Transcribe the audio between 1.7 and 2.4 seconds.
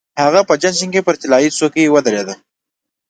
ودرېد.